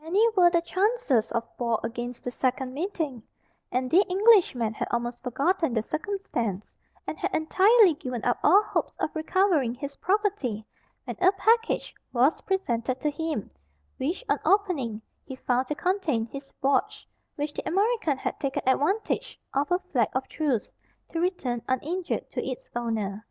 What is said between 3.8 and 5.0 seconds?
the Englishman had